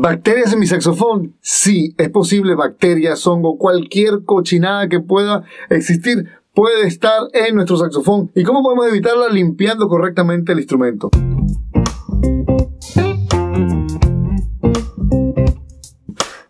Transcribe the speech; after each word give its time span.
¿Bacterias 0.00 0.52
en 0.52 0.60
mi 0.60 0.66
saxofón? 0.66 1.34
Sí, 1.40 1.94
es 1.98 2.08
posible 2.10 2.54
bacterias, 2.54 3.26
hongo, 3.26 3.58
cualquier 3.58 4.22
cochinada 4.24 4.88
que 4.88 5.00
pueda 5.00 5.42
existir 5.70 6.26
puede 6.54 6.86
estar 6.86 7.22
en 7.32 7.56
nuestro 7.56 7.76
saxofón. 7.76 8.30
¿Y 8.34 8.44
cómo 8.44 8.62
podemos 8.62 8.86
evitarla? 8.86 9.28
Limpiando 9.28 9.88
correctamente 9.88 10.52
el 10.52 10.58
instrumento. 10.58 11.10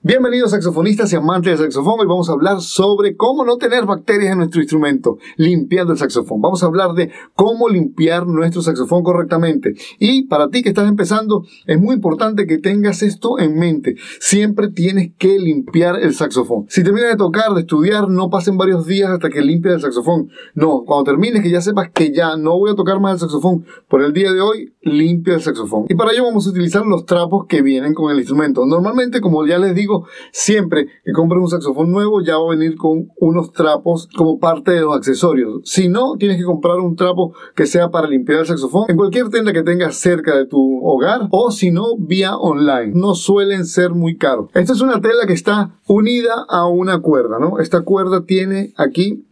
Bienvenidos 0.08 0.52
saxofonistas 0.52 1.12
y 1.12 1.16
amantes 1.16 1.58
del 1.58 1.70
saxofón. 1.70 2.00
Hoy 2.00 2.06
vamos 2.06 2.30
a 2.30 2.32
hablar 2.32 2.62
sobre 2.62 3.14
cómo 3.14 3.44
no 3.44 3.58
tener 3.58 3.84
bacterias 3.84 4.32
en 4.32 4.38
nuestro 4.38 4.62
instrumento, 4.62 5.18
limpiando 5.36 5.92
el 5.92 5.98
saxofón. 5.98 6.40
Vamos 6.40 6.62
a 6.62 6.66
hablar 6.66 6.94
de 6.94 7.10
cómo 7.34 7.68
limpiar 7.68 8.26
nuestro 8.26 8.62
saxofón 8.62 9.02
correctamente. 9.02 9.74
Y 9.98 10.22
para 10.22 10.48
ti 10.48 10.62
que 10.62 10.70
estás 10.70 10.88
empezando, 10.88 11.44
es 11.66 11.78
muy 11.78 11.96
importante 11.96 12.46
que 12.46 12.56
tengas 12.56 13.02
esto 13.02 13.38
en 13.38 13.58
mente. 13.58 13.96
Siempre 14.18 14.68
tienes 14.68 15.12
que 15.18 15.38
limpiar 15.38 15.96
el 16.00 16.14
saxofón. 16.14 16.64
Si 16.70 16.82
terminas 16.82 17.10
de 17.10 17.16
tocar, 17.18 17.52
de 17.52 17.60
estudiar, 17.60 18.08
no 18.08 18.30
pasen 18.30 18.56
varios 18.56 18.86
días 18.86 19.10
hasta 19.10 19.28
que 19.28 19.42
limpies 19.42 19.74
el 19.74 19.80
saxofón. 19.82 20.30
No, 20.54 20.84
cuando 20.86 21.04
termines, 21.04 21.42
que 21.42 21.50
ya 21.50 21.60
sepas 21.60 21.90
que 21.90 22.14
ya 22.14 22.38
no 22.38 22.56
voy 22.56 22.70
a 22.70 22.74
tocar 22.74 22.98
más 22.98 23.12
el 23.12 23.18
saxofón 23.18 23.66
por 23.88 24.02
el 24.02 24.14
día 24.14 24.32
de 24.32 24.40
hoy, 24.40 24.72
limpia 24.80 25.34
el 25.34 25.42
saxofón. 25.42 25.84
Y 25.90 25.94
para 25.96 26.12
ello 26.12 26.24
vamos 26.24 26.46
a 26.46 26.50
utilizar 26.50 26.86
los 26.86 27.04
trapos 27.04 27.44
que 27.46 27.60
vienen 27.60 27.92
con 27.92 28.10
el 28.10 28.16
instrumento. 28.16 28.64
Normalmente, 28.64 29.20
como 29.20 29.46
ya 29.46 29.58
les 29.58 29.74
digo, 29.74 29.97
siempre 30.32 30.88
que 31.04 31.12
compres 31.12 31.40
un 31.40 31.48
saxofón 31.48 31.90
nuevo 31.90 32.20
ya 32.20 32.36
va 32.38 32.46
a 32.46 32.56
venir 32.56 32.76
con 32.76 33.08
unos 33.18 33.52
trapos 33.52 34.08
como 34.16 34.38
parte 34.38 34.72
de 34.72 34.80
los 34.80 34.96
accesorios. 34.96 35.60
Si 35.64 35.88
no, 35.88 36.16
tienes 36.16 36.38
que 36.38 36.44
comprar 36.44 36.78
un 36.78 36.96
trapo 36.96 37.34
que 37.54 37.66
sea 37.66 37.90
para 37.90 38.08
limpiar 38.08 38.40
el 38.40 38.46
saxofón 38.46 38.84
en 38.88 38.96
cualquier 38.96 39.28
tienda 39.30 39.52
que 39.52 39.62
tengas 39.62 39.96
cerca 39.96 40.36
de 40.36 40.46
tu 40.46 40.84
hogar 40.84 41.28
o 41.30 41.50
si 41.50 41.70
no, 41.70 41.96
vía 41.96 42.36
online. 42.36 42.92
No 42.94 43.14
suelen 43.14 43.64
ser 43.64 43.90
muy 43.90 44.16
caros. 44.16 44.50
Esta 44.54 44.72
es 44.72 44.80
una 44.80 45.00
tela 45.00 45.26
que 45.26 45.32
está 45.32 45.78
unida 45.86 46.44
a 46.48 46.66
una 46.66 47.00
cuerda, 47.00 47.38
¿no? 47.38 47.58
Esta 47.58 47.82
cuerda 47.82 48.24
tiene 48.24 48.72
aquí 48.76 49.24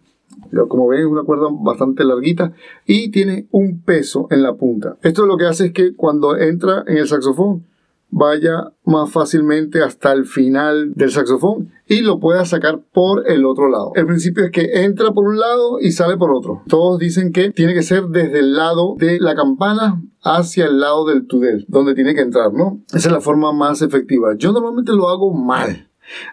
como 0.68 0.88
ven 0.88 1.00
es 1.00 1.06
una 1.06 1.22
cuerda 1.22 1.48
bastante 1.50 2.04
larguita 2.04 2.52
y 2.86 3.10
tiene 3.10 3.46
un 3.50 3.82
peso 3.82 4.28
en 4.30 4.42
la 4.42 4.54
punta. 4.54 4.96
Esto 5.02 5.26
lo 5.26 5.36
que 5.36 5.46
hace 5.46 5.66
es 5.66 5.72
que 5.72 5.94
cuando 5.94 6.36
entra 6.36 6.84
en 6.86 6.98
el 6.98 7.08
saxofón 7.08 7.64
vaya 8.10 8.72
más 8.84 9.10
fácilmente 9.10 9.82
hasta 9.82 10.12
el 10.12 10.26
final 10.26 10.94
del 10.94 11.10
saxofón 11.10 11.72
y 11.86 12.00
lo 12.00 12.18
pueda 12.18 12.44
sacar 12.44 12.80
por 12.92 13.30
el 13.30 13.44
otro 13.44 13.68
lado. 13.68 13.92
El 13.94 14.06
principio 14.06 14.44
es 14.44 14.50
que 14.50 14.84
entra 14.84 15.12
por 15.12 15.24
un 15.24 15.38
lado 15.38 15.80
y 15.80 15.92
sale 15.92 16.16
por 16.16 16.32
otro. 16.32 16.62
Todos 16.68 16.98
dicen 16.98 17.32
que 17.32 17.50
tiene 17.50 17.74
que 17.74 17.82
ser 17.82 18.06
desde 18.06 18.40
el 18.40 18.54
lado 18.54 18.94
de 18.98 19.20
la 19.20 19.34
campana 19.34 20.02
hacia 20.22 20.66
el 20.66 20.80
lado 20.80 21.06
del 21.06 21.26
tudel, 21.26 21.64
donde 21.68 21.94
tiene 21.94 22.14
que 22.14 22.22
entrar, 22.22 22.52
¿no? 22.52 22.80
Esa 22.88 23.08
es 23.08 23.12
la 23.12 23.20
forma 23.20 23.52
más 23.52 23.82
efectiva. 23.82 24.34
Yo 24.36 24.52
normalmente 24.52 24.92
lo 24.92 25.08
hago 25.08 25.32
mal 25.32 25.86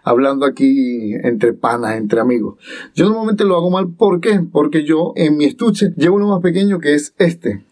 hablando 0.03 0.45
aquí 0.45 1.13
entre 1.15 1.53
panas, 1.53 1.97
entre 1.97 2.19
amigos. 2.19 2.57
Yo 2.93 3.05
normalmente 3.05 3.45
lo 3.45 3.55
hago 3.55 3.69
mal. 3.69 3.93
Porque 3.97 4.85
yo 4.85 5.13
en 5.15 5.37
mi 5.37 5.45
estuche 5.45 5.93
llevo 5.97 6.17
uno 6.17 6.27
más 6.27 6.41
pequeño 6.41 6.79
que 6.79 6.93
es 6.93 7.13
este. 7.17 7.63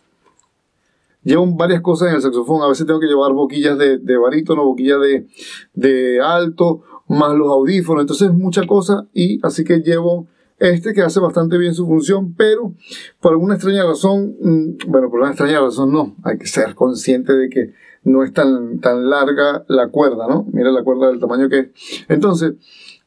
Llevo 1.24 1.46
varias 1.56 1.82
cosas 1.82 2.10
en 2.10 2.16
el 2.16 2.22
saxofón. 2.22 2.62
A 2.64 2.68
veces 2.68 2.86
tengo 2.86 3.00
que 3.00 3.08
llevar 3.08 3.34
boquillas 3.34 3.78
de, 3.78 3.98
de 3.98 4.18
barítono, 4.18 4.66
boquillas 4.66 5.00
de, 5.02 5.28
de 5.74 6.22
alto, 6.22 6.82
más 7.08 7.36
los 7.36 7.50
audífonos. 7.50 8.02
Entonces, 8.02 8.32
mucha 8.34 8.66
cosa. 8.66 9.08
Y 9.14 9.40
así 9.46 9.64
que 9.64 9.80
llevo 9.80 10.28
este 10.62 10.94
que 10.94 11.02
hace 11.02 11.20
bastante 11.20 11.58
bien 11.58 11.74
su 11.74 11.88
función, 11.88 12.36
pero 12.36 12.76
por 13.20 13.32
alguna 13.32 13.56
extraña 13.56 13.84
razón, 13.84 14.36
mm, 14.40 14.90
bueno, 14.92 15.10
por 15.10 15.20
una 15.20 15.30
extraña 15.30 15.60
razón 15.60 15.92
no, 15.92 16.16
hay 16.24 16.38
que 16.38 16.46
ser 16.46 16.76
consciente 16.76 17.34
de 17.34 17.50
que 17.50 17.74
no 18.04 18.24
es 18.24 18.32
tan, 18.32 18.80
tan 18.80 19.10
larga 19.10 19.66
la 19.68 19.88
cuerda, 19.90 20.28
¿no? 20.28 20.46
Mira 20.52 20.72
la 20.72 20.84
cuerda 20.84 21.08
del 21.08 21.20
tamaño 21.20 21.50
que 21.50 21.60
es. 21.60 21.68
Entonces, 22.08 22.54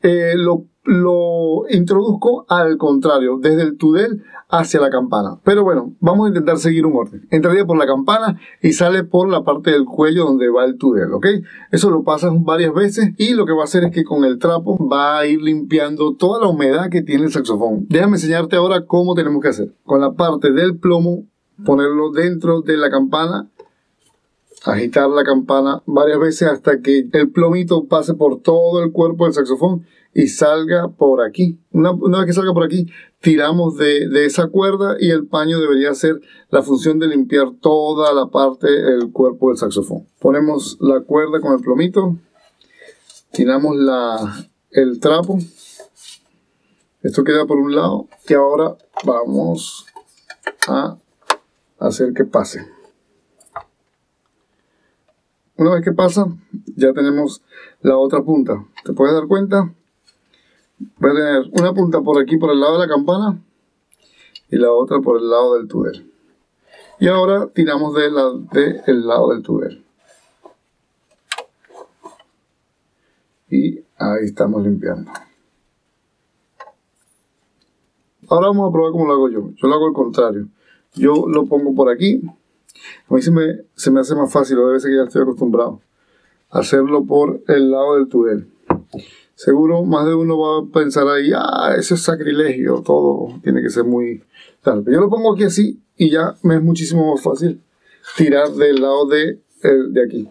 eh, 0.05 0.35
lo, 0.37 0.67
lo 0.85 1.65
introduzco 1.71 2.45
al 2.49 2.77
contrario, 2.77 3.39
desde 3.41 3.63
el 3.63 3.79
tudel 3.79 4.23
hacia 4.51 4.81
la 4.81 4.91
campana. 4.91 5.41
Pero 5.43 5.65
bueno, 5.65 5.95
vamos 5.99 6.27
a 6.27 6.29
intentar 6.29 6.59
seguir 6.59 6.85
un 6.85 6.95
orden. 6.95 7.27
Entraría 7.31 7.65
por 7.65 7.79
la 7.79 7.87
campana 7.87 8.39
y 8.61 8.75
sale 8.75 9.03
por 9.03 9.31
la 9.31 9.45
parte 9.45 9.71
del 9.71 9.87
cuello 9.87 10.27
donde 10.27 10.51
va 10.51 10.67
el 10.67 10.77
tudel, 10.77 11.11
¿ok? 11.15 11.27
Eso 11.73 11.91
lo 11.91 12.05
pasas 12.05 12.33
varias 12.37 12.75
veces 12.75 13.13
y 13.17 13.33
lo 13.33 13.47
que 13.47 13.55
va 13.55 13.63
a 13.63 13.65
hacer 13.65 13.85
es 13.85 13.93
que 13.93 14.05
con 14.05 14.25
el 14.25 14.39
trapo 14.39 14.79
va 14.87 15.19
a 15.19 15.27
ir 15.27 15.41
limpiando 15.41 16.15
toda 16.17 16.39
la 16.39 16.49
humedad 16.49 16.91
que 16.91 17.01
tiene 17.01 17.25
el 17.25 17.33
saxofón. 17.33 17.87
Déjame 17.89 18.17
enseñarte 18.17 18.57
ahora 18.57 18.85
cómo 18.85 19.15
tenemos 19.15 19.43
que 19.43 19.49
hacer. 19.49 19.75
Con 19.85 20.03
la 20.03 20.13
parte 20.13 20.53
del 20.53 20.77
plomo, 20.77 21.25
ponerlo 21.65 22.11
dentro 22.11 22.61
de 22.61 22.77
la 22.77 22.91
campana 22.91 23.49
agitar 24.65 25.09
la 25.11 25.25
campana 25.25 25.83
varias 25.87 26.19
veces 26.19 26.49
hasta 26.49 26.81
que 26.81 27.09
el 27.13 27.31
plomito 27.31 27.85
pase 27.85 28.15
por 28.15 28.41
todo 28.41 28.83
el 28.83 28.93
cuerpo 28.93 29.25
del 29.25 29.35
saxofón 29.35 29.87
y 30.15 30.29
salga 30.29 30.89
por 30.89 31.23
aquí. 31.23 31.59
Una, 31.73 31.93
vez 31.93 32.27
que 32.27 32.33
salga 32.33 32.55
por 32.55 32.65
aquí, 32.65 32.87
tiramos 33.21 33.77
de, 33.77 34.25
esa 34.25 34.47
cuerda 34.47 34.97
y 34.99 35.11
el 35.11 35.27
paño 35.27 35.61
debería 35.61 35.91
hacer 35.91 36.21
la 36.51 36.63
función 36.63 36.99
de 36.99 37.09
limpiar 37.09 37.53
toda 37.61 38.13
la 38.15 38.29
parte 38.29 38.71
del 38.71 39.13
cuerpo 39.13 39.49
del 39.49 39.59
saxofón. 39.59 40.07
Ponemos 40.21 40.79
la 40.81 41.01
cuerda 41.01 41.41
con 41.41 41.53
el 41.53 41.61
plomito, 41.61 42.17
tiramos 43.33 43.77
la, 43.77 44.49
el 44.71 44.99
trapo. 45.01 45.39
Esto 47.03 47.23
queda 47.23 47.45
por 47.45 47.59
un 47.59 47.75
lado 47.75 48.09
y 48.27 48.33
ahora 48.33 48.77
vamos 49.05 49.85
a 50.69 50.97
hacer 51.79 52.15
que 52.15 52.25
pase. 52.25 52.74
Una 55.57 55.71
vez 55.75 55.85
que 55.85 55.93
pasa, 55.93 56.27
ya 56.75 56.93
tenemos 56.93 57.41
la 57.81 57.97
otra 57.97 58.23
punta. 58.23 58.65
¿Te 58.85 58.93
puedes 58.93 59.15
dar 59.15 59.29
cuenta? 59.29 59.73
Voy 60.99 61.11
a 61.11 61.15
tener 61.15 61.43
una 61.53 61.73
punta 61.73 62.01
por 62.01 62.21
aquí, 62.21 62.37
por 62.37 62.51
el 62.51 62.61
lado 62.61 62.73
de 62.73 62.87
la 62.87 62.93
campana, 62.93 63.41
y 64.51 64.57
la 64.57 64.73
otra 64.73 64.99
por 65.01 65.19
el 65.19 65.31
lado 65.31 65.55
del 65.55 65.69
tudel. 65.69 66.11
Y 66.99 67.07
ahora 67.07 67.47
tiramos 67.55 67.95
de 67.95 68.11
la, 68.11 68.33
del 68.85 69.07
lado 69.07 69.31
del 69.31 69.43
tudel. 69.43 69.85
Y 73.49 73.79
ahí 73.97 74.25
estamos 74.25 74.65
limpiando. 74.65 75.13
Ahora 78.29 78.49
vamos 78.49 78.69
a 78.69 78.73
probar 78.73 78.91
cómo 78.91 79.07
lo 79.07 79.13
hago 79.13 79.29
yo. 79.29 79.51
Yo 79.55 79.69
lo 79.69 79.75
hago 79.75 79.87
al 79.87 79.93
contrario. 79.93 80.49
Yo 80.95 81.27
lo 81.29 81.47
pongo 81.47 81.75
por 81.77 81.93
aquí 81.93 82.23
a 83.09 83.15
mí 83.15 83.23
se 83.23 83.31
me, 83.31 83.61
se 83.75 83.91
me 83.91 84.01
hace 84.01 84.15
más 84.15 84.33
fácil, 84.33 84.59
o 84.59 84.67
debe 84.67 84.81
ser 84.81 84.91
que 84.91 84.97
ya 84.97 85.03
estoy 85.05 85.23
acostumbrado, 85.23 85.81
hacerlo 86.51 87.05
por 87.05 87.43
el 87.49 87.71
lado 87.71 87.97
del 87.97 88.09
tudel. 88.09 88.49
Seguro 89.35 89.83
más 89.85 90.07
de 90.07 90.15
uno 90.15 90.39
va 90.39 90.61
a 90.61 90.73
pensar 90.73 91.09
ahí, 91.09 91.33
ah, 91.35 91.75
eso 91.77 91.95
es 91.95 92.03
sacrilegio, 92.03 92.83
todo 92.85 93.41
tiene 93.43 93.63
que 93.63 93.71
ser 93.71 93.85
muy 93.85 94.23
tal. 94.63 94.83
Pero 94.85 94.97
yo 94.97 95.01
lo 95.01 95.11
pongo 95.11 95.35
aquí 95.35 95.45
así 95.45 95.81
y 95.97 96.11
ya 96.11 96.37
me 96.43 96.57
es 96.57 96.63
muchísimo 96.63 97.13
más 97.13 97.23
fácil 97.23 97.61
tirar 98.17 98.51
del 98.53 98.81
lado 98.81 99.07
de, 99.07 99.41
de 99.63 100.05
aquí. 100.05 100.29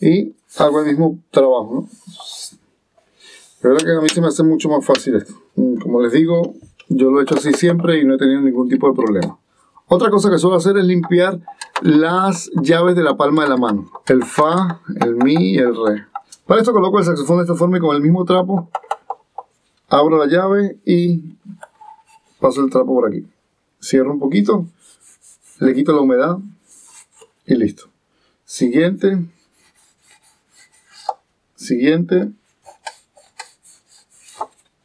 Y 0.00 0.34
hago 0.58 0.80
el 0.80 0.86
mismo 0.86 1.18
trabajo, 1.30 1.74
¿no? 1.74 1.88
La 3.62 3.70
verdad 3.70 3.84
que 3.84 3.92
a 3.92 4.00
mí 4.00 4.08
se 4.08 4.20
me 4.20 4.28
hace 4.28 4.42
mucho 4.42 4.68
más 4.68 4.84
fácil 4.84 5.16
esto. 5.16 5.34
Como 5.54 6.00
les 6.02 6.12
digo, 6.12 6.54
yo 6.88 7.10
lo 7.10 7.20
he 7.20 7.22
hecho 7.24 7.34
así 7.34 7.52
siempre 7.52 7.98
y 8.00 8.04
no 8.04 8.14
he 8.14 8.18
tenido 8.18 8.40
ningún 8.40 8.68
tipo 8.68 8.88
de 8.88 8.94
problema. 8.94 9.38
Otra 9.88 10.10
cosa 10.10 10.30
que 10.30 10.38
suelo 10.38 10.56
hacer 10.56 10.76
es 10.78 10.84
limpiar 10.84 11.40
las 11.82 12.50
llaves 12.60 12.96
de 12.96 13.02
la 13.02 13.16
palma 13.16 13.44
de 13.44 13.48
la 13.50 13.56
mano. 13.56 13.90
El 14.06 14.24
Fa, 14.24 14.80
el 15.00 15.16
Mi 15.16 15.52
y 15.52 15.58
el 15.58 15.76
Re. 15.76 16.06
Para 16.46 16.60
esto 16.60 16.72
coloco 16.72 16.98
el 16.98 17.04
saxofón 17.04 17.38
de 17.38 17.42
esta 17.44 17.54
forma 17.54 17.78
y 17.78 17.80
con 17.80 17.94
el 17.94 18.02
mismo 18.02 18.24
trapo 18.24 18.70
abro 19.88 20.18
la 20.18 20.26
llave 20.26 20.78
y 20.84 21.36
paso 22.40 22.64
el 22.64 22.70
trapo 22.70 22.94
por 22.94 23.08
aquí. 23.08 23.26
Cierro 23.80 24.12
un 24.12 24.18
poquito, 24.18 24.66
le 25.60 25.74
quito 25.74 25.92
la 25.92 26.00
humedad 26.00 26.38
y 27.46 27.54
listo. 27.54 27.88
Siguiente. 28.44 29.24
Siguiente. 31.54 32.30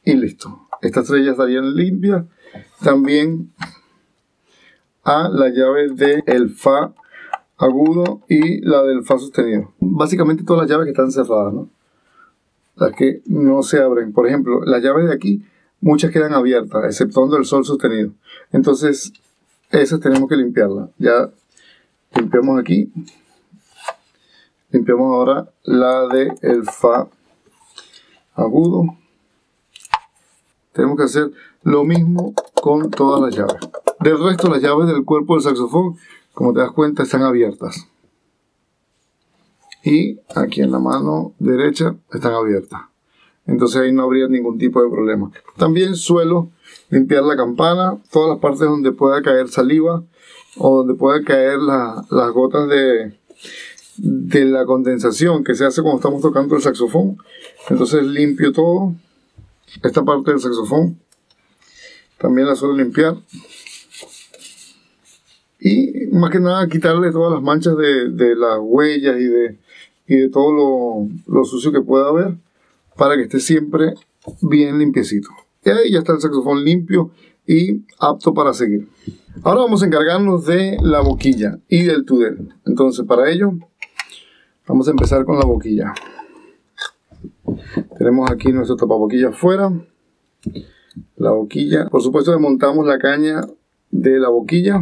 Y 0.03 0.13
listo. 0.13 0.67
Estas 0.81 1.07
tres 1.07 1.25
ya 1.25 1.31
estarían 1.31 1.75
limpias. 1.75 2.25
También 2.83 3.53
a 5.03 5.29
la 5.29 5.49
llave 5.49 5.89
del 5.89 6.23
el 6.25 6.49
Fa 6.49 6.93
agudo 7.57 8.21
y 8.27 8.61
la 8.61 8.83
del 8.83 9.03
Fa 9.03 9.17
sostenido. 9.17 9.73
Básicamente 9.79 10.43
todas 10.43 10.63
las 10.63 10.69
llaves 10.69 10.85
que 10.85 10.91
están 10.91 11.11
cerradas, 11.11 11.53
¿no? 11.53 11.69
Las 12.75 12.93
que 12.93 13.21
no 13.25 13.63
se 13.63 13.81
abren. 13.81 14.13
Por 14.13 14.27
ejemplo, 14.27 14.61
las 14.65 14.81
llaves 14.81 15.07
de 15.07 15.13
aquí, 15.13 15.43
muchas 15.79 16.11
quedan 16.11 16.33
abiertas, 16.33 16.83
exceptuando 16.85 17.37
el 17.37 17.45
Sol 17.45 17.65
sostenido. 17.65 18.11
Entonces, 18.51 19.13
esas 19.69 19.99
tenemos 19.99 20.27
que 20.29 20.37
limpiarlas. 20.37 20.89
Ya 20.97 21.29
limpiamos 22.15 22.59
aquí. 22.59 22.91
Limpiamos 24.71 25.13
ahora 25.13 25.49
la 25.63 26.07
de 26.07 26.33
el 26.41 26.63
Fa 26.65 27.07
agudo. 28.35 28.97
Tenemos 30.73 30.97
que 30.97 31.03
hacer 31.03 31.31
lo 31.63 31.83
mismo 31.83 32.33
con 32.61 32.89
todas 32.89 33.21
las 33.21 33.35
llaves. 33.35 33.80
Del 34.01 34.23
resto, 34.23 34.49
las 34.49 34.61
llaves 34.61 34.87
del 34.87 35.05
cuerpo 35.05 35.35
del 35.35 35.43
saxofón, 35.43 35.95
como 36.33 36.53
te 36.53 36.59
das 36.59 36.71
cuenta, 36.71 37.03
están 37.03 37.21
abiertas. 37.21 37.87
y 39.83 40.19
aquí 40.35 40.61
en 40.61 40.71
la 40.71 40.79
mano 40.79 41.33
derecha 41.39 41.95
están 42.13 42.33
abiertas. 42.33 42.81
Entonces 43.47 43.81
ahí 43.81 43.91
no 43.91 44.03
habría 44.03 44.27
ningún 44.27 44.57
tipo 44.57 44.81
de 44.81 44.89
problema. 44.89 45.31
También 45.57 45.95
suelo 45.95 46.49
limpiar 46.89 47.23
la 47.23 47.35
campana, 47.35 47.97
todas 48.11 48.29
las 48.29 48.39
partes 48.39 48.61
donde 48.61 48.91
pueda 48.91 49.21
caer 49.21 49.49
saliva 49.49 50.03
o 50.57 50.77
donde 50.77 50.93
pueda 50.93 51.23
caer 51.23 51.57
las 51.59 52.31
gotas 52.33 52.69
de, 52.69 53.17
de 53.97 54.45
la 54.45 54.65
condensación 54.65 55.43
que 55.43 55.55
se 55.55 55.65
hace 55.65 55.81
cuando 55.81 55.97
estamos 55.97 56.21
tocando 56.21 56.55
el 56.55 56.61
saxofón. 56.61 57.17
Entonces 57.69 58.03
limpio 58.03 58.51
todo. 58.51 58.93
Esta 59.83 60.03
parte 60.03 60.31
del 60.31 60.39
saxofón 60.39 60.99
también 62.19 62.47
la 62.47 62.55
suelo 62.55 62.75
limpiar. 62.75 63.15
Y 65.63 66.07
más 66.11 66.31
que 66.31 66.39
nada 66.39 66.67
quitarle 66.67 67.11
todas 67.11 67.33
las 67.33 67.43
manchas 67.43 67.77
de, 67.77 68.09
de 68.09 68.35
las 68.35 68.57
huellas 68.59 69.15
y 69.19 69.25
de, 69.25 69.59
y 70.07 70.15
de 70.15 70.29
todo 70.29 70.51
lo, 70.51 71.07
lo, 71.31 71.43
sucio 71.45 71.71
que 71.71 71.81
pueda 71.81 72.09
haber 72.09 72.33
para 72.97 73.15
que 73.15 73.23
esté 73.23 73.39
siempre 73.39 73.93
bien 74.41 74.79
limpiecito. 74.79 75.29
Y 75.63 75.69
ahí 75.69 75.91
ya 75.91 75.99
está 75.99 76.13
el 76.13 76.19
saxofón 76.19 76.65
limpio 76.65 77.11
y 77.45 77.83
apto 77.99 78.33
para 78.33 78.53
seguir. 78.53 78.87
Ahora 79.43 79.61
vamos 79.61 79.83
a 79.83 79.85
encargarnos 79.85 80.47
de 80.47 80.77
la 80.81 81.01
boquilla 81.01 81.59
y 81.69 81.83
del 81.83 82.05
tudel. 82.05 82.55
Entonces 82.65 83.05
para 83.05 83.29
ello 83.29 83.53
vamos 84.67 84.87
a 84.87 84.91
empezar 84.91 85.25
con 85.25 85.37
la 85.37 85.45
boquilla. 85.45 85.93
Tenemos 87.99 88.31
aquí 88.31 88.51
nuestro 88.51 88.77
tapaboquilla 88.77 89.29
afuera. 89.29 89.71
La 91.17 91.31
boquilla. 91.31 91.87
Por 91.87 92.01
supuesto 92.01 92.31
desmontamos 92.31 92.87
la 92.87 92.97
caña 92.97 93.41
de 93.91 94.19
la 94.19 94.29
boquilla 94.29 94.81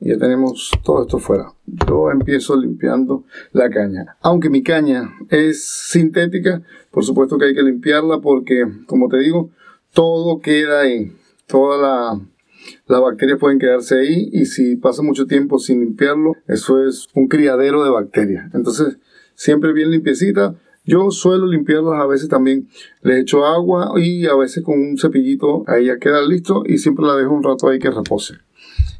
ya 0.00 0.16
tenemos 0.16 0.70
todo 0.84 1.02
esto 1.02 1.18
fuera. 1.18 1.52
Yo 1.66 2.10
empiezo 2.10 2.56
limpiando 2.56 3.24
la 3.52 3.68
caña. 3.68 4.16
Aunque 4.20 4.48
mi 4.48 4.62
caña 4.62 5.10
es 5.28 5.64
sintética, 5.64 6.62
por 6.90 7.04
supuesto 7.04 7.38
que 7.38 7.46
hay 7.46 7.54
que 7.54 7.62
limpiarla 7.62 8.20
porque, 8.20 8.64
como 8.86 9.08
te 9.08 9.18
digo, 9.18 9.50
todo 9.92 10.40
queda 10.40 10.80
ahí. 10.82 11.12
Todas 11.46 12.20
las 12.86 13.00
bacterias 13.00 13.38
pueden 13.38 13.58
quedarse 13.58 13.98
ahí 13.98 14.28
y 14.32 14.44
si 14.46 14.76
pasa 14.76 15.02
mucho 15.02 15.26
tiempo 15.26 15.58
sin 15.58 15.80
limpiarlo, 15.80 16.34
eso 16.46 16.84
es 16.86 17.08
un 17.14 17.26
criadero 17.26 17.82
de 17.82 17.90
bacterias. 17.90 18.54
Entonces, 18.54 18.98
siempre 19.34 19.72
bien 19.72 19.90
limpiecita. 19.90 20.54
Yo 20.84 21.10
suelo 21.10 21.46
limpiarlas 21.46 22.00
a 22.00 22.06
veces 22.06 22.30
también, 22.30 22.68
le 23.02 23.20
echo 23.20 23.44
agua 23.44 23.92
y 23.96 24.24
a 24.26 24.34
veces 24.34 24.64
con 24.64 24.80
un 24.80 24.96
cepillito 24.96 25.64
ahí 25.66 25.86
ya 25.86 25.98
queda 25.98 26.22
listo 26.22 26.62
y 26.64 26.78
siempre 26.78 27.04
la 27.04 27.14
dejo 27.14 27.34
un 27.34 27.42
rato 27.42 27.68
ahí 27.68 27.78
que 27.78 27.90
repose. 27.90 28.36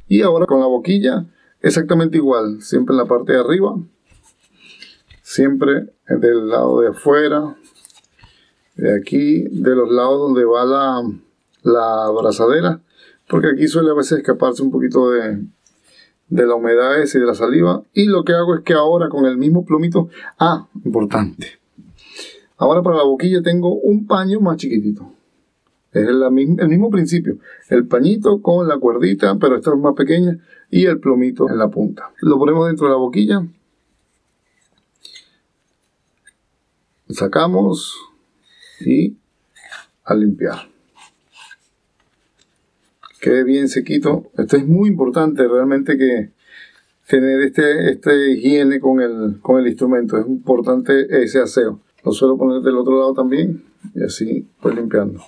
Y 0.08 0.22
ahora 0.22 0.46
con 0.46 0.60
la 0.60 0.66
boquilla, 0.66 1.26
exactamente 1.60 2.16
igual, 2.16 2.62
siempre 2.62 2.94
en 2.94 2.98
la 2.98 3.04
parte 3.04 3.32
de 3.32 3.40
arriba, 3.40 3.76
siempre 5.22 5.90
del 6.08 6.48
lado 6.48 6.80
de 6.80 6.88
afuera, 6.88 7.56
de 8.76 8.96
aquí, 8.96 9.42
de 9.42 9.74
los 9.74 9.90
lados 9.90 10.18
donde 10.18 10.44
va 10.44 10.64
la, 10.64 11.02
la 11.62 12.06
abrazadera, 12.06 12.80
porque 13.28 13.48
aquí 13.48 13.68
suele 13.68 13.90
a 13.90 13.94
veces 13.94 14.18
escaparse 14.18 14.62
un 14.62 14.70
poquito 14.70 15.10
de, 15.10 15.44
de 16.28 16.46
la 16.46 16.54
humedad 16.54 16.96
y 16.96 17.18
de 17.18 17.26
la 17.26 17.34
saliva. 17.34 17.82
Y 17.92 18.06
lo 18.06 18.24
que 18.24 18.32
hago 18.32 18.54
es 18.54 18.62
que 18.62 18.74
ahora 18.74 19.08
con 19.08 19.26
el 19.26 19.36
mismo 19.36 19.64
plumito, 19.64 20.08
ah, 20.38 20.66
importante. 20.84 21.58
Ahora 22.56 22.82
para 22.82 22.96
la 22.96 23.04
boquilla 23.04 23.42
tengo 23.42 23.74
un 23.74 24.06
paño 24.06 24.40
más 24.40 24.56
chiquitito. 24.56 25.12
Es 25.92 26.06
el, 26.06 26.30
mismo 26.68 26.90
principio. 26.90 27.38
El 27.70 27.86
pañito 27.86 28.42
con 28.42 28.68
la 28.68 28.78
cuerdita, 28.78 29.36
pero 29.38 29.56
esta 29.56 29.72
es 29.72 29.78
más 29.78 29.94
pequeña, 29.94 30.38
y 30.70 30.84
el 30.84 31.00
plomito 31.00 31.48
en 31.48 31.56
la 31.56 31.68
punta. 31.68 32.12
Lo 32.20 32.38
ponemos 32.38 32.66
dentro 32.66 32.86
de 32.86 32.92
la 32.92 32.98
boquilla. 32.98 33.46
Sacamos 37.08 37.96
y 38.80 39.16
a 40.04 40.14
limpiar. 40.14 40.68
Quede 43.20 43.44
bien 43.44 43.68
sequito. 43.68 44.30
Esto 44.36 44.58
es 44.58 44.66
muy 44.66 44.90
importante 44.90 45.48
realmente 45.48 45.96
que 45.96 46.30
tener 47.08 47.40
este, 47.40 47.92
este 47.92 48.32
higiene 48.32 48.78
con 48.78 49.00
el, 49.00 49.40
con 49.40 49.58
el 49.58 49.68
instrumento. 49.68 50.18
Es 50.18 50.26
importante 50.26 51.22
ese 51.22 51.40
aseo. 51.40 51.80
Lo 52.04 52.12
suelo 52.12 52.36
poner 52.36 52.60
del 52.60 52.76
otro 52.76 52.98
lado 52.98 53.14
también 53.14 53.64
y 53.94 54.02
así 54.02 54.46
pues 54.60 54.74
limpiando 54.76 55.24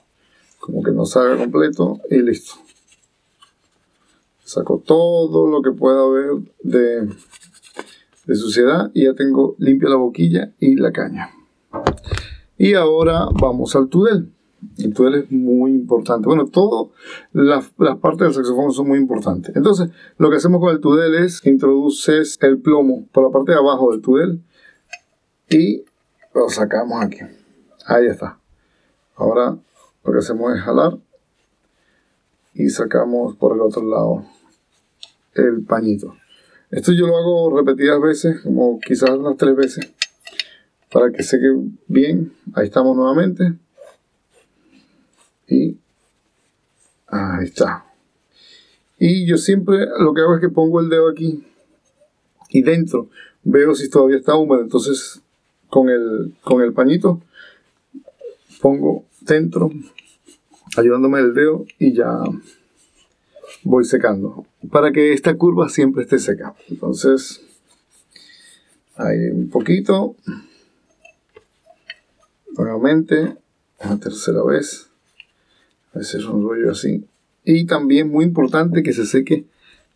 como 0.60 0.82
que 0.82 0.92
no 0.92 1.06
salga 1.06 1.36
completo 1.38 2.00
y 2.10 2.18
listo. 2.18 2.54
Saco 4.44 4.82
todo 4.84 5.48
lo 5.48 5.62
que 5.62 5.72
pueda 5.72 6.02
haber 6.02 6.30
de, 6.62 7.08
suciedad 8.36 8.90
y 8.94 9.04
ya 9.04 9.14
tengo 9.14 9.56
limpia 9.58 9.88
la 9.88 9.96
boquilla 9.96 10.52
y 10.60 10.76
la 10.76 10.92
caña. 10.92 11.30
Y 12.58 12.74
ahora 12.74 13.26
vamos 13.40 13.74
al 13.74 13.88
tudel. 13.88 14.30
El 14.76 14.92
tudel 14.92 15.14
es 15.14 15.32
muy 15.32 15.70
importante. 15.70 16.26
Bueno, 16.26 16.46
todas 16.46 16.90
las, 17.32 17.70
partes 17.98 18.26
del 18.26 18.34
saxofón 18.34 18.72
son 18.72 18.88
muy 18.88 18.98
importantes. 18.98 19.56
Entonces, 19.56 19.90
lo 20.18 20.28
que 20.30 20.36
hacemos 20.36 20.60
con 20.60 20.70
el 20.70 20.80
tudel 20.80 21.14
es 21.14 21.44
introduces 21.46 22.38
el 22.42 22.58
plomo 22.58 23.06
por 23.12 23.24
la 23.24 23.30
parte 23.30 23.52
de 23.52 23.58
abajo 23.58 23.92
del 23.92 24.02
tudel 24.02 24.42
y 25.48 25.84
lo 26.34 26.48
sacamos 26.50 27.02
aquí. 27.02 27.20
Ahí 27.86 28.06
está. 28.06 28.38
Ahora 29.16 29.56
lo 30.04 30.12
que 30.12 30.18
hacemos 30.18 30.54
es 30.54 30.62
jalar 30.62 30.98
y 32.54 32.68
sacamos 32.68 33.36
por 33.36 33.54
el 33.54 33.60
otro 33.60 33.82
lado 33.82 34.24
el 35.34 35.64
pañito. 35.64 36.14
Esto 36.70 36.92
yo 36.92 37.06
lo 37.06 37.16
hago 37.16 37.56
repetidas 37.56 38.00
veces, 38.00 38.40
como 38.42 38.78
quizás 38.80 39.10
unas 39.10 39.36
tres 39.36 39.56
veces, 39.56 39.92
para 40.92 41.10
que 41.10 41.22
seque 41.22 41.48
bien. 41.88 42.32
Ahí 42.54 42.66
estamos 42.66 42.96
nuevamente. 42.96 43.54
Y 45.48 45.76
ahí 47.08 47.44
está. 47.44 47.84
Y 48.98 49.26
yo 49.26 49.36
siempre 49.36 49.86
lo 49.98 50.14
que 50.14 50.20
hago 50.20 50.34
es 50.34 50.40
que 50.40 50.48
pongo 50.48 50.80
el 50.80 50.88
dedo 50.88 51.08
aquí 51.08 51.44
y 52.50 52.62
dentro 52.62 53.08
veo 53.42 53.74
si 53.74 53.88
todavía 53.88 54.18
está 54.18 54.36
húmedo. 54.36 54.60
Entonces 54.60 55.20
con 55.68 55.88
el, 55.88 56.34
con 56.42 56.62
el 56.62 56.72
pañito 56.72 57.20
pongo 58.60 59.04
dentro, 59.20 59.70
ayudándome 60.76 61.20
el 61.20 61.34
dedo 61.34 61.64
y 61.78 61.92
ya 61.92 62.22
voy 63.62 63.84
secando 63.84 64.46
para 64.70 64.92
que 64.92 65.12
esta 65.12 65.36
curva 65.36 65.68
siempre 65.68 66.02
esté 66.02 66.18
seca. 66.18 66.54
Entonces, 66.68 67.42
ahí 68.96 69.30
un 69.30 69.48
poquito, 69.50 70.16
nuevamente, 72.56 73.36
una 73.84 73.98
tercera 73.98 74.42
vez, 74.44 74.88
a 75.94 75.98
veces 75.98 76.24
un 76.24 76.46
rollo 76.46 76.72
así. 76.72 77.04
Y 77.44 77.66
también 77.66 78.10
muy 78.10 78.24
importante 78.24 78.82
que 78.82 78.92
se 78.92 79.06
seque 79.06 79.46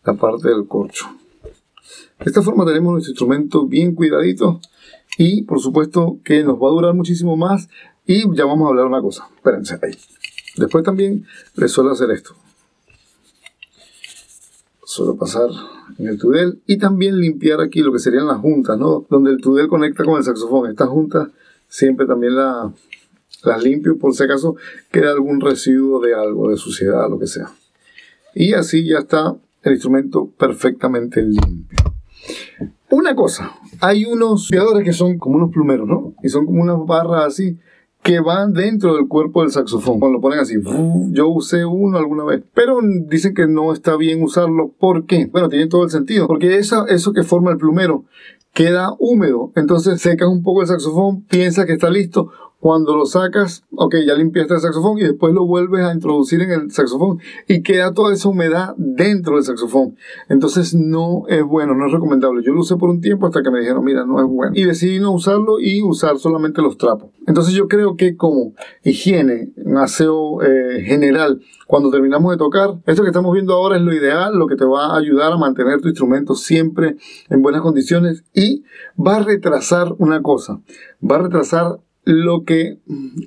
la 0.03 0.15
parte 0.15 0.49
del 0.49 0.67
corcho. 0.67 1.05
De 2.19 2.25
esta 2.25 2.41
forma 2.41 2.65
tenemos 2.65 2.93
nuestro 2.93 3.11
instrumento 3.11 3.65
bien 3.67 3.93
cuidadito 3.93 4.59
y 5.17 5.43
por 5.43 5.59
supuesto 5.59 6.19
que 6.23 6.43
nos 6.43 6.55
va 6.55 6.67
a 6.67 6.71
durar 6.71 6.93
muchísimo 6.93 7.37
más 7.37 7.69
y 8.05 8.35
ya 8.35 8.45
vamos 8.45 8.67
a 8.67 8.69
hablar 8.69 8.85
una 8.85 9.01
cosa. 9.01 9.27
Espérense 9.35 9.79
ahí. 9.81 9.97
Después 10.57 10.83
también 10.83 11.25
les 11.55 11.71
suelo 11.71 11.91
hacer 11.91 12.11
esto. 12.11 12.35
Suelo 14.83 15.15
pasar 15.15 15.49
en 15.97 16.07
el 16.07 16.17
tudel 16.17 16.61
y 16.67 16.77
también 16.77 17.19
limpiar 17.19 17.59
aquí 17.61 17.81
lo 17.81 17.91
que 17.91 17.99
serían 17.99 18.27
las 18.27 18.37
juntas, 18.37 18.77
¿no? 18.77 19.05
Donde 19.09 19.31
el 19.31 19.41
tudel 19.41 19.67
conecta 19.67 20.03
con 20.03 20.17
el 20.17 20.23
saxofón. 20.23 20.69
Estas 20.69 20.87
juntas 20.87 21.29
siempre 21.67 22.05
también 22.05 22.35
la, 22.35 22.71
las 23.43 23.63
limpio 23.63 23.97
por 23.97 24.13
si 24.13 24.23
acaso 24.23 24.55
queda 24.91 25.11
algún 25.11 25.41
residuo 25.41 25.99
de 25.99 26.13
algo, 26.13 26.49
de 26.49 26.57
suciedad, 26.57 27.09
lo 27.09 27.19
que 27.19 27.27
sea. 27.27 27.51
Y 28.33 28.53
así 28.53 28.85
ya 28.85 28.99
está 28.99 29.35
el 29.63 29.73
instrumento 29.73 30.29
perfectamente 30.37 31.21
limpio. 31.21 31.79
Una 32.89 33.15
cosa, 33.15 33.51
hay 33.81 34.05
unos 34.05 34.47
fiadores 34.47 34.83
que 34.85 34.93
son 34.93 35.17
como 35.17 35.37
unos 35.37 35.51
plumeros, 35.51 35.87
¿no? 35.87 36.13
Y 36.23 36.29
son 36.29 36.45
como 36.45 36.61
unas 36.61 36.77
barras 36.85 37.25
así 37.25 37.57
que 38.05 38.19
van 38.19 38.53
dentro 38.53 38.95
del 38.95 39.07
cuerpo 39.07 39.41
del 39.41 39.49
saxofón. 39.49 39.99
Cuando 39.99 40.17
lo 40.17 40.21
ponen 40.21 40.37
así, 40.37 40.53
yo 41.09 41.27
usé 41.27 41.65
uno 41.65 41.97
alguna 41.97 42.23
vez, 42.23 42.43
pero 42.53 42.77
dicen 43.07 43.33
que 43.33 43.47
no 43.47 43.73
está 43.73 43.97
bien 43.97 44.21
usarlo. 44.21 44.71
¿Por 44.77 45.07
qué? 45.07 45.25
Bueno, 45.25 45.49
tiene 45.49 45.65
todo 45.65 45.83
el 45.83 45.89
sentido, 45.89 46.27
porque 46.27 46.57
eso, 46.57 46.85
eso 46.85 47.13
que 47.13 47.23
forma 47.23 47.49
el 47.49 47.57
plumero 47.57 48.05
queda 48.53 48.91
húmedo, 48.99 49.51
entonces 49.55 49.99
secas 49.99 50.29
un 50.29 50.43
poco 50.43 50.61
el 50.61 50.67
saxofón, 50.67 51.23
piensa 51.23 51.65
que 51.65 51.73
está 51.73 51.89
listo, 51.89 52.29
cuando 52.65 52.95
lo 52.95 53.05
sacas, 53.05 53.63
ok, 53.75 53.97
ya 54.07 54.15
limpiaste 54.15 54.55
el 54.55 54.59
saxofón 54.59 54.97
y 54.97 55.03
después 55.03 55.35
lo 55.35 55.45
vuelves 55.45 55.85
a 55.85 55.93
introducir 55.93 56.41
en 56.41 56.49
el 56.49 56.71
saxofón 56.71 57.19
y 57.47 57.61
queda 57.61 57.93
toda 57.93 58.11
esa 58.11 58.27
humedad 58.27 58.73
dentro 58.75 59.35
del 59.35 59.43
saxofón. 59.43 59.95
Entonces 60.29 60.73
no 60.73 61.25
es 61.27 61.43
bueno, 61.43 61.75
no 61.75 61.85
es 61.85 61.91
recomendable. 61.91 62.41
Yo 62.43 62.53
lo 62.53 62.61
usé 62.61 62.75
por 62.75 62.89
un 62.89 63.01
tiempo 63.01 63.27
hasta 63.27 63.43
que 63.43 63.51
me 63.51 63.59
dijeron, 63.59 63.85
mira, 63.85 64.03
no 64.03 64.19
es 64.19 64.25
bueno. 64.25 64.53
Y 64.55 64.63
decidí 64.63 64.97
no 64.97 65.11
usarlo 65.11 65.59
y 65.59 65.83
usar 65.83 66.17
solamente 66.17 66.63
los 66.63 66.79
trapos. 66.79 67.11
Entonces 67.27 67.53
yo 67.53 67.67
creo 67.67 67.97
que 67.97 68.17
como 68.17 68.53
higiene, 68.83 69.53
un 69.57 69.77
aseo 69.77 70.41
eh, 70.41 70.81
general, 70.85 71.41
cuando 71.67 71.91
terminamos 71.91 72.31
de 72.31 72.37
tocar, 72.37 72.79
esto 72.87 73.03
que 73.03 73.09
estamos 73.09 73.31
viendo 73.31 73.53
ahora 73.53 73.75
es 73.75 73.83
lo 73.83 73.93
ideal, 73.93 74.39
lo 74.39 74.47
que 74.47 74.55
te 74.55 74.65
va 74.65 74.87
a 74.87 74.97
ayudar 74.97 75.31
a 75.31 75.37
mantener 75.37 75.81
tu 75.81 75.89
instrumento 75.89 76.33
siempre 76.33 76.97
en 77.29 77.43
buenas 77.43 77.61
condiciones 77.61 78.23
y 78.33 78.63
va 78.99 79.17
a 79.17 79.23
retrasar 79.23 79.93
una 79.99 80.23
cosa, 80.23 80.61
va 81.03 81.17
a 81.17 81.19
retrasar 81.19 81.84
lo 82.05 82.43
que 82.43 82.77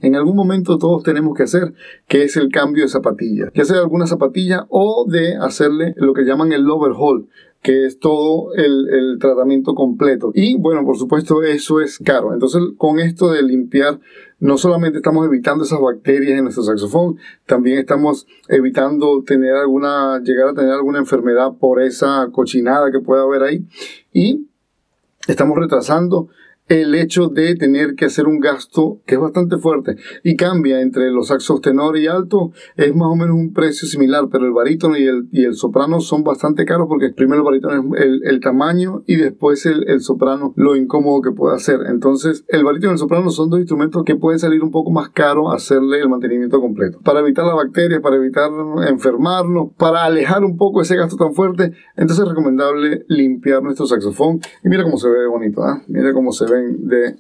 en 0.03 0.15
algún 0.15 0.37
momento 0.37 0.79
todos 0.79 1.03
tenemos 1.03 1.37
que 1.37 1.43
hacer, 1.43 1.75
que 2.07 2.23
es 2.23 2.37
el 2.37 2.49
cambio 2.51 2.85
de 2.85 2.89
zapatilla, 2.89 3.51
ya 3.55 3.65
sea 3.65 3.79
alguna 3.79 4.07
zapatilla 4.07 4.67
o 4.71 5.05
de 5.09 5.37
hacerle 5.37 5.95
lo 5.97 6.15
que 6.15 6.23
llaman 6.23 6.53
el 6.53 6.69
overhaul, 6.71 7.29
que 7.63 7.87
es 7.87 7.99
todo 7.99 8.55
el, 8.55 8.89
el, 8.89 9.19
tratamiento 9.19 9.75
completo. 9.75 10.31
Y 10.33 10.57
bueno, 10.57 10.85
por 10.85 10.97
supuesto, 10.97 11.43
eso 11.43 11.81
es 11.81 11.99
caro. 11.99 12.33
Entonces, 12.33 12.63
con 12.77 13.01
esto 13.01 13.33
de 13.33 13.43
limpiar, 13.43 13.99
no 14.39 14.57
solamente 14.59 14.99
estamos 14.99 15.27
evitando 15.27 15.65
esas 15.65 15.81
bacterias 15.81 16.39
en 16.39 16.45
nuestro 16.45 16.63
saxofón, 16.63 17.19
también 17.47 17.79
estamos 17.79 18.29
evitando 18.49 19.25
tener 19.25 19.57
alguna, 19.57 20.21
llegar 20.23 20.51
a 20.51 20.55
tener 20.55 20.71
alguna 20.71 21.01
enfermedad 21.01 21.55
por 21.59 21.83
esa 21.83 22.29
cochinada 22.31 22.93
que 22.93 23.01
pueda 23.01 23.23
haber 23.23 23.43
ahí. 23.43 23.67
Y 24.13 24.47
estamos 25.27 25.59
retrasando 25.59 26.29
el 26.69 26.95
hecho 26.95 27.29
de 27.29 27.55
tener 27.57 27.95
que 27.95 28.05
hacer 28.05 28.27
un 28.27 28.41
gasto 28.41 29.01
que 29.07 29.15
es 29.15 29.21
bastante 29.21 29.57
fuerte 29.59 29.97
y 30.23 30.37
cambia 30.37 30.81
entre 30.81 31.11
los 31.11 31.29
saxos 31.29 31.61
tenor 31.61 31.97
y 31.97 32.07
alto, 32.07 32.53
es 32.77 32.95
más 32.95 33.09
o 33.09 33.17
menos 33.17 33.37
un 33.37 33.53
precio 33.53 33.89
similar, 33.89 34.25
pero 34.31 34.45
el 34.45 34.53
barítono 34.53 34.97
y 34.97 35.07
el, 35.07 35.29
y 35.33 35.45
el 35.45 35.55
soprano 35.55 36.01
son 36.01 36.25
bastante 36.25 36.65
caros 36.65 36.87
porque 36.89 37.11
primero 37.11 37.41
el 37.41 37.45
barítono 37.45 37.95
es 37.95 38.03
el, 38.03 38.21
el 38.25 38.41
tamaño 38.41 39.03
y 39.07 39.17
después 39.17 39.65
el, 39.67 39.89
el, 39.89 40.01
soprano 40.01 40.53
lo 40.57 40.77
incómodo 40.77 41.23
que 41.23 41.33
puede 41.33 41.57
hacer. 41.57 41.81
Entonces, 41.89 42.45
el 42.49 42.65
barítono 42.65 42.93
y 42.93 42.95
el 42.95 42.99
soprano 42.99 43.31
son 43.31 43.51
dos 43.51 43.61
instrumentos 43.61 44.05
que 44.05 44.17
pueden 44.17 44.39
salir 44.39 44.63
un 44.63 44.71
poco 44.71 44.91
más 44.91 45.09
caro 45.11 45.51
hacerle 45.51 46.01
el 46.01 46.09
mantenimiento 46.09 46.61
completo. 46.61 47.01
Para 47.03 47.21
evitar 47.21 47.47
las 47.47 47.57
bacterias, 47.57 48.01
para 48.01 48.17
evitar 48.17 48.51
enfermarnos, 48.89 49.71
para 49.77 50.05
alejar 50.05 50.45
un 50.45 50.57
poco 50.57 50.83
ese 50.83 50.97
gasto 50.97 51.17
tan 51.17 51.35
fuerte, 51.35 51.73
entonces 51.97 52.25
es 52.25 52.29
recomendable 52.29 53.05
limpiar 53.09 53.63
nuestro 53.63 53.87
saxofón. 53.87 54.41
Y 54.65 54.69
mira 54.69 54.85
cómo 54.85 54.99
se 54.99 55.09
ve 55.09 55.27
bonito, 55.27 55.63
¿eh? 55.63 55.83
mira 55.89 56.13
cómo 56.13 56.33
se 56.33 56.45
ve 56.45 56.58
de 56.61 57.17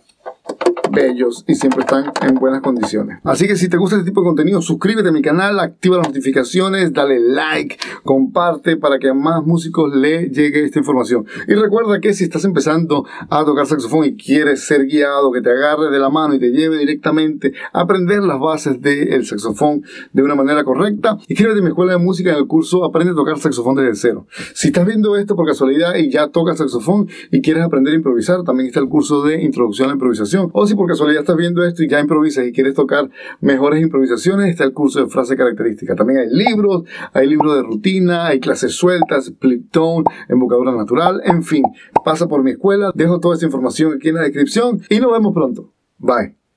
bellos 0.98 1.44
y 1.46 1.54
siempre 1.54 1.80
están 1.80 2.12
en 2.22 2.34
buenas 2.34 2.60
condiciones. 2.60 3.18
Así 3.24 3.46
que 3.46 3.56
si 3.56 3.68
te 3.68 3.76
gusta 3.76 3.96
este 3.96 4.10
tipo 4.10 4.22
de 4.22 4.26
contenido, 4.26 4.60
suscríbete 4.60 5.10
a 5.10 5.12
mi 5.12 5.22
canal, 5.22 5.60
activa 5.60 5.98
las 5.98 6.08
notificaciones, 6.08 6.92
dale 6.92 7.20
like, 7.20 7.76
comparte 8.02 8.76
para 8.76 8.98
que 8.98 9.08
a 9.08 9.14
más 9.14 9.44
músicos 9.44 9.94
le 9.94 10.28
llegue 10.28 10.64
esta 10.64 10.80
información. 10.80 11.24
Y 11.46 11.54
recuerda 11.54 12.00
que 12.00 12.14
si 12.14 12.24
estás 12.24 12.44
empezando 12.44 13.06
a 13.30 13.44
tocar 13.44 13.66
saxofón 13.66 14.06
y 14.06 14.16
quieres 14.16 14.66
ser 14.66 14.86
guiado, 14.86 15.30
que 15.30 15.40
te 15.40 15.50
agarre 15.50 15.90
de 15.90 15.98
la 15.98 16.10
mano 16.10 16.34
y 16.34 16.40
te 16.40 16.50
lleve 16.50 16.78
directamente 16.78 17.52
a 17.72 17.82
aprender 17.82 18.22
las 18.22 18.40
bases 18.40 18.80
del 18.80 19.24
saxofón 19.24 19.82
de 20.12 20.22
una 20.22 20.34
manera 20.34 20.64
correcta, 20.64 21.18
inscríbete 21.28 21.58
en 21.58 21.64
mi 21.64 21.70
escuela 21.70 21.92
de 21.92 21.98
música 21.98 22.30
en 22.30 22.36
el 22.36 22.46
curso 22.46 22.84
Aprende 22.84 23.12
a 23.12 23.14
tocar 23.14 23.38
saxofón 23.38 23.76
desde 23.76 23.94
cero. 23.94 24.26
Si 24.54 24.68
estás 24.68 24.86
viendo 24.86 25.16
esto 25.16 25.36
por 25.36 25.46
casualidad 25.46 25.94
y 25.96 26.10
ya 26.10 26.28
tocas 26.28 26.58
saxofón 26.58 27.08
y 27.30 27.40
quieres 27.40 27.62
aprender 27.62 27.92
a 27.92 27.96
improvisar, 27.96 28.42
también 28.42 28.68
está 28.68 28.80
el 28.80 28.88
curso 28.88 29.22
de 29.22 29.42
introducción 29.42 29.86
a 29.86 29.88
la 29.88 29.94
improvisación. 29.94 30.50
O 30.52 30.66
si 30.66 30.74
por 30.88 30.94
casualidad 30.94 31.20
estás 31.20 31.36
viendo 31.36 31.62
esto 31.64 31.82
y 31.82 31.88
ya 31.88 32.00
improvisas 32.00 32.46
y 32.46 32.52
quieres 32.52 32.74
tocar 32.74 33.10
mejores 33.40 33.82
improvisaciones, 33.82 34.48
está 34.48 34.64
el 34.64 34.72
curso 34.72 35.00
de 35.00 35.08
frase 35.08 35.36
característica. 35.36 35.94
También 35.94 36.20
hay 36.20 36.28
libros, 36.30 36.84
hay 37.12 37.28
libros 37.28 37.56
de 37.56 37.62
rutina, 37.62 38.26
hay 38.26 38.40
clases 38.40 38.72
sueltas, 38.72 39.26
split 39.26 39.70
tone, 39.70 40.04
embocadura 40.28 40.72
natural, 40.72 41.20
en 41.24 41.42
fin, 41.42 41.64
pasa 42.04 42.26
por 42.26 42.42
mi 42.42 42.52
escuela, 42.52 42.90
dejo 42.94 43.20
toda 43.20 43.34
esta 43.34 43.46
información 43.46 43.94
aquí 43.94 44.08
en 44.08 44.14
la 44.14 44.22
descripción 44.22 44.80
y 44.88 44.98
nos 44.98 45.12
vemos 45.12 45.34
pronto. 45.34 45.72
Bye. 45.98 46.47